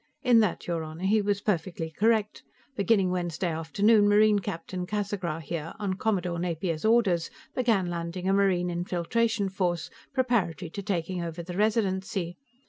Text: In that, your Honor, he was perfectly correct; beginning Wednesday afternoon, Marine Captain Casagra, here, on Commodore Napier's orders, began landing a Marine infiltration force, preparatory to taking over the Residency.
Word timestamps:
In 0.23 0.39
that, 0.39 0.65
your 0.65 0.81
Honor, 0.83 1.03
he 1.03 1.21
was 1.21 1.41
perfectly 1.41 1.91
correct; 1.91 2.41
beginning 2.75 3.11
Wednesday 3.11 3.51
afternoon, 3.51 4.09
Marine 4.09 4.39
Captain 4.39 4.87
Casagra, 4.87 5.39
here, 5.39 5.75
on 5.77 5.93
Commodore 5.93 6.39
Napier's 6.39 6.83
orders, 6.83 7.29
began 7.53 7.87
landing 7.87 8.27
a 8.27 8.33
Marine 8.33 8.71
infiltration 8.71 9.47
force, 9.47 9.91
preparatory 10.11 10.71
to 10.71 10.81
taking 10.81 11.21
over 11.23 11.43
the 11.43 11.55
Residency. 11.55 12.35